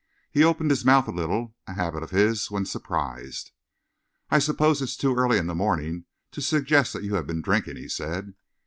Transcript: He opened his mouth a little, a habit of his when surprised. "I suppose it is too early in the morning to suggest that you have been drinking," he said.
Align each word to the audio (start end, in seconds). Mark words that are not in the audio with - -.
He 0.31 0.43
opened 0.43 0.71
his 0.71 0.83
mouth 0.83 1.07
a 1.07 1.11
little, 1.11 1.55
a 1.67 1.73
habit 1.75 2.01
of 2.01 2.09
his 2.09 2.49
when 2.49 2.65
surprised. 2.65 3.51
"I 4.31 4.39
suppose 4.39 4.81
it 4.81 4.85
is 4.85 4.97
too 4.97 5.15
early 5.15 5.37
in 5.37 5.45
the 5.45 5.53
morning 5.53 6.05
to 6.31 6.41
suggest 6.41 6.93
that 6.93 7.03
you 7.03 7.13
have 7.13 7.27
been 7.27 7.43
drinking," 7.43 7.75
he 7.75 7.87
said. 7.87 8.33